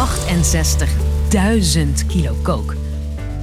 [0.00, 0.06] 68.000
[2.06, 2.74] kilo kook.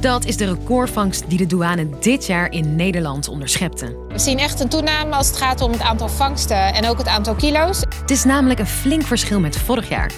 [0.00, 3.96] Dat is de recordvangst die de douane dit jaar in Nederland onderschepte.
[4.08, 7.06] We zien echt een toename als het gaat om het aantal vangsten en ook het
[7.06, 7.80] aantal kilo's.
[8.00, 10.12] Het is namelijk een flink verschil met vorig jaar.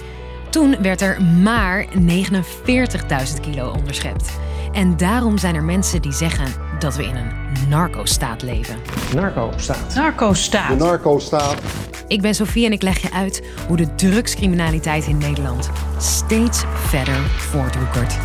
[0.50, 1.94] Toen werd er maar 49.000
[3.40, 4.30] kilo onderschept.
[4.72, 6.46] En daarom zijn er mensen die zeggen
[6.78, 7.32] dat we in een
[7.68, 8.76] narco-staat leven.
[9.14, 9.94] Narco-staat.
[9.94, 10.68] Narco-staat.
[10.78, 11.60] De narco-staat.
[12.08, 17.16] Ik ben Sofie en ik leg je uit hoe de drugscriminaliteit in Nederland steeds verder
[17.30, 18.16] voortwoekert.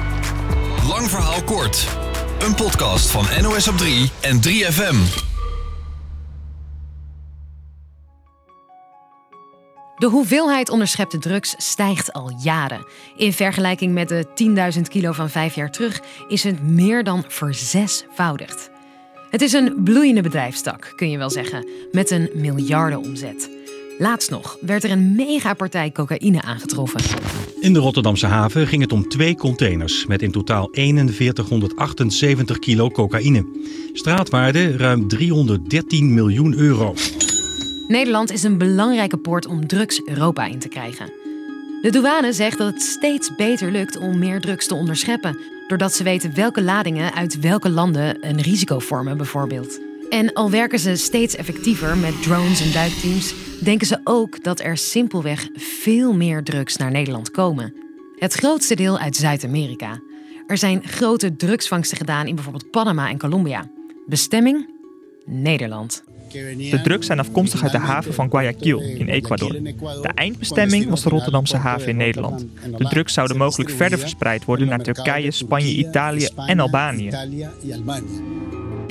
[0.88, 1.88] Lang verhaal kort.
[2.40, 5.22] Een podcast van NOS op 3 en 3FM.
[9.98, 12.88] De hoeveelheid onderschepte drugs stijgt al jaren.
[13.16, 14.26] In vergelijking met de
[14.76, 18.70] 10.000 kilo van vijf jaar terug is het meer dan verzesvoudigd.
[19.30, 23.50] Het is een bloeiende bedrijfstak, kun je wel zeggen, met een miljardenomzet.
[23.98, 27.02] Laatst nog werd er een megapartij cocaïne aangetroffen.
[27.60, 33.46] In de Rotterdamse haven ging het om twee containers met in totaal 4178 kilo cocaïne.
[33.94, 36.94] Straatwaarde ruim 313 miljoen euro.
[37.88, 41.12] Nederland is een belangrijke poort om drugs Europa in te krijgen.
[41.82, 46.04] De douane zegt dat het steeds beter lukt om meer drugs te onderscheppen, doordat ze
[46.04, 49.80] weten welke ladingen uit welke landen een risico vormen, bijvoorbeeld.
[50.14, 53.34] En al werken ze steeds effectiever met drones en duikteams,
[53.64, 57.74] denken ze ook dat er simpelweg veel meer drugs naar Nederland komen.
[58.16, 60.02] Het grootste deel uit Zuid-Amerika.
[60.48, 63.70] Er zijn grote drugsvangsten gedaan in bijvoorbeeld Panama en Colombia.
[64.08, 64.70] Bestemming?
[65.26, 66.04] Nederland.
[66.72, 69.52] De drugs zijn afkomstig uit de haven van Guayaquil in Ecuador.
[70.02, 72.46] De eindbestemming was de Rotterdamse haven in Nederland.
[72.78, 77.10] De drugs zouden mogelijk verder verspreid worden naar Turkije, Spanje, Italië en Albanië.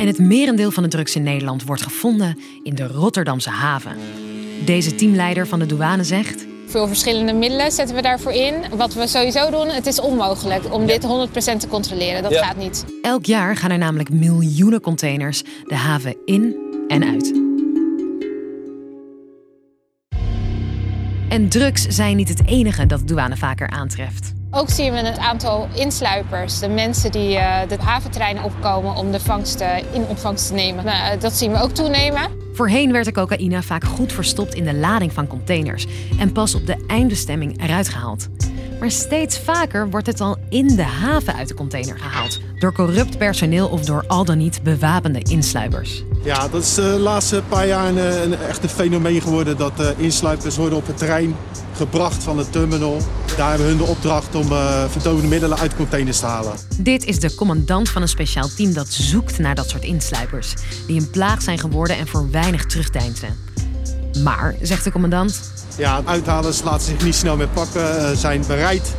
[0.03, 3.97] En het merendeel van de drugs in Nederland wordt gevonden in de Rotterdamse haven.
[4.64, 6.47] Deze teamleider van de douane zegt.
[6.67, 8.55] Veel verschillende middelen zetten we daarvoor in.
[8.75, 11.06] Wat we sowieso doen, het is onmogelijk om dit 100%
[11.58, 12.23] te controleren.
[12.23, 12.84] Dat gaat niet.
[13.03, 16.57] Elk jaar gaan er namelijk miljoenen containers de haven in
[16.89, 17.33] en uit.
[21.29, 24.33] En drugs zijn niet het enige dat de douane vaker aantreft.
[24.55, 29.20] Ook zien we het aantal insluipers, de mensen die uh, de haventreinen opkomen om de
[29.20, 30.85] vangsten in ontvangst te nemen.
[30.85, 32.30] Nou, dat zien we ook toenemen.
[32.55, 35.86] Voorheen werd de cocaïne vaak goed verstopt in de lading van containers
[36.18, 38.29] en pas op de eindbestemming eruit gehaald.
[38.80, 42.41] Maar steeds vaker wordt het al in de haven uit de container gehaald.
[42.58, 46.05] Door corrupt personeel of door al dan niet bewapende insluipers.
[46.24, 49.57] Ja, dat is de laatste paar jaar een, een echt een fenomeen geworden.
[49.57, 51.36] Dat insluipers worden op het trein
[51.77, 52.96] gebracht van de terminal.
[53.37, 56.53] Daar hebben hun de opdracht om uh, verdovende middelen uit containers te halen.
[56.77, 60.55] Dit is de commandant van een speciaal team dat zoekt naar dat soort insluipers.
[60.87, 63.37] Die een plaag zijn geworden en voor weinig terugdeinzen.
[64.23, 65.41] Maar, zegt de commandant...
[65.77, 68.95] Ja, uithalers laten zich niet snel meer pakken, zijn bereid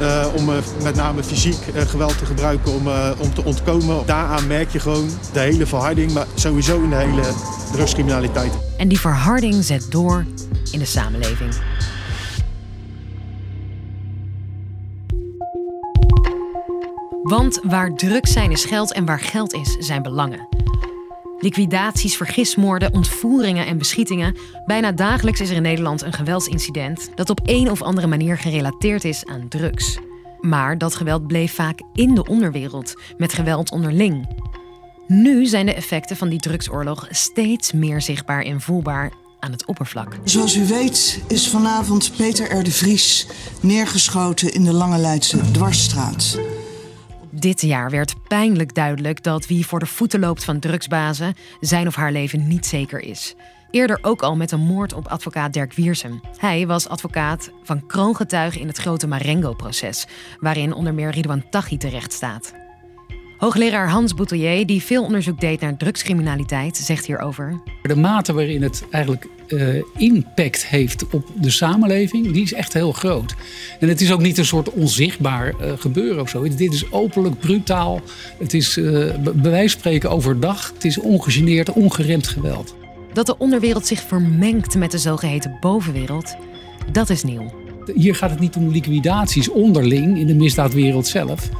[0.00, 4.06] uh, om uh, met name fysiek uh, geweld te gebruiken om, om te ontkomen.
[4.06, 7.22] Daaraan merk je gewoon de hele verharding, maar sowieso in de hele
[7.72, 8.52] drugscriminaliteit.
[8.76, 10.24] En die verharding zet door
[10.70, 11.54] in de samenleving.
[17.24, 20.48] Want waar drugs zijn is geld en waar geld is zijn belangen.
[21.38, 24.36] Liquidaties, vergismoorden, ontvoeringen en beschietingen.
[24.66, 29.04] Bijna dagelijks is er in Nederland een geweldsincident dat op een of andere manier gerelateerd
[29.04, 29.98] is aan drugs.
[30.40, 34.28] Maar dat geweld bleef vaak in de onderwereld, met geweld onderling.
[35.06, 40.18] Nu zijn de effecten van die drugsoorlog steeds meer zichtbaar en voelbaar aan het oppervlak.
[40.24, 42.62] Zoals u weet is vanavond Peter R.
[42.62, 43.26] de Vries
[43.60, 46.38] neergeschoten in de Lange Leidse Dwarsstraat.
[47.38, 51.94] Dit jaar werd pijnlijk duidelijk dat wie voor de voeten loopt van drugsbazen zijn of
[51.94, 53.34] haar leven niet zeker is.
[53.70, 56.20] Eerder ook al met een moord op advocaat Dirk Wiersum.
[56.36, 60.06] Hij was advocaat van kroongetuige in het grote Marengo-proces,
[60.40, 62.63] waarin onder meer Ridwan Taghi terecht staat.
[63.44, 67.60] Hoogleraar Hans Boutelier, die veel onderzoek deed naar drugscriminaliteit, zegt hierover.
[67.82, 72.92] De mate waarin het eigenlijk uh, impact heeft op de samenleving, die is echt heel
[72.92, 73.34] groot.
[73.80, 76.42] En het is ook niet een soort onzichtbaar uh, gebeuren of zo.
[76.42, 78.00] Dit is openlijk, brutaal.
[78.38, 80.72] Het is uh, bij wijze van spreken overdag.
[80.74, 82.74] Het is ongegeneerd, ongeremd geweld.
[83.12, 86.36] Dat de onderwereld zich vermengt met de zogeheten bovenwereld,
[86.92, 87.54] dat is nieuw.
[87.94, 91.50] Hier gaat het niet om liquidaties onderling in de misdaadwereld zelf.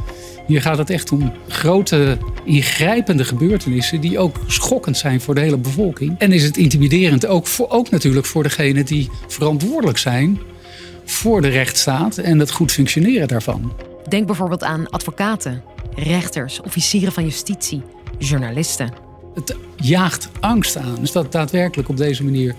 [0.47, 5.59] Hier gaat het echt om grote, ingrijpende gebeurtenissen die ook schokkend zijn voor de hele
[5.59, 6.19] bevolking.
[6.19, 10.39] En is het intimiderend ook, voor, ook natuurlijk voor degenen die verantwoordelijk zijn
[11.05, 13.73] voor de rechtsstaat en het goed functioneren daarvan.
[14.09, 15.63] Denk bijvoorbeeld aan advocaten,
[15.95, 17.83] rechters, officieren van justitie,
[18.19, 18.93] journalisten.
[19.35, 20.97] Het jaagt angst aan.
[21.01, 22.55] Dus dat daadwerkelijk op deze manier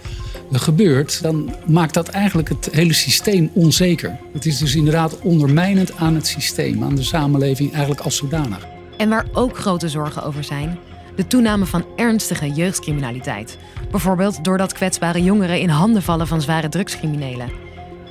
[0.52, 4.18] gebeurt, dan maakt dat eigenlijk het hele systeem onzeker.
[4.34, 8.68] Het is dus inderdaad ondermijnend aan het systeem, aan de samenleving eigenlijk als zodanig.
[8.98, 10.80] En waar ook grote zorgen over zijn,
[11.16, 13.58] de toename van ernstige jeugdcriminaliteit.
[13.92, 17.50] Bijvoorbeeld doordat kwetsbare jongeren in handen vallen van zware drugscriminelen.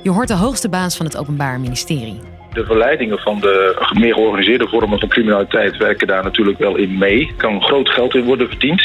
[0.03, 2.19] Je hoort de hoogste baas van het Openbaar Ministerie.
[2.53, 7.27] De verleidingen van de meer georganiseerde vormen van criminaliteit werken daar natuurlijk wel in mee.
[7.27, 8.81] Er kan groot geld in worden verdiend.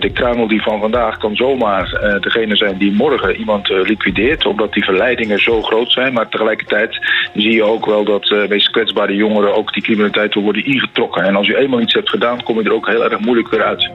[0.00, 4.46] De kruimel die van vandaag kan zomaar uh, degene zijn die morgen iemand uh, liquideert,
[4.46, 6.12] omdat die verleidingen zo groot zijn.
[6.12, 6.98] Maar tegelijkertijd
[7.34, 11.24] zie je ook wel dat uh, meest kwetsbare jongeren ook die criminaliteit worden ingetrokken.
[11.24, 13.62] En als je eenmaal iets hebt gedaan, kom je er ook heel erg moeilijk weer
[13.62, 13.90] uit.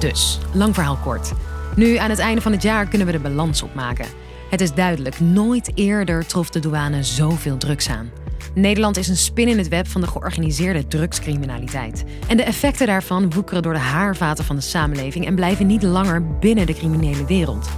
[0.00, 1.32] Dus, lang verhaal kort.
[1.76, 4.06] Nu aan het einde van het jaar kunnen we de balans opmaken.
[4.50, 8.25] Het is duidelijk, nooit eerder trof de douane zoveel drugs aan.
[8.56, 12.04] Nederland is een spin in het web van de georganiseerde drugscriminaliteit.
[12.28, 16.38] En de effecten daarvan woekeren door de haarvaten van de samenleving en blijven niet langer
[16.38, 17.68] binnen de criminele wereld.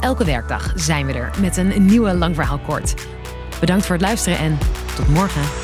[0.00, 2.94] Elke werkdag zijn we er met een nieuwe lang verhaal kort.
[3.60, 4.58] Bedankt voor het luisteren en
[4.96, 5.63] tot morgen.